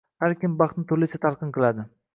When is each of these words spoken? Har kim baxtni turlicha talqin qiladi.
Har 0.23 0.33
kim 0.43 0.55
baxtni 0.61 0.87
turlicha 0.93 1.23
talqin 1.27 1.57
qiladi. 1.61 1.89